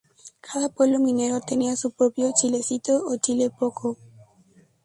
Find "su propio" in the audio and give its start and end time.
1.75-2.31